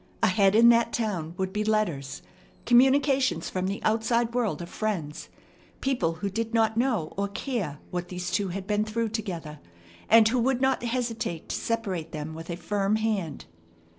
[0.23, 2.23] Ahead in that town would be letters,
[2.65, 5.29] communications from the outside world of friends,
[5.79, 9.59] people who did not know or care what these two had been through together,
[10.09, 13.45] and who would not hesitate to separate them with a firm hand.